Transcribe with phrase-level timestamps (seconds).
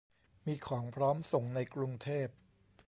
[0.45, 2.27] มีของพร้อมส่งในกรุงเทพ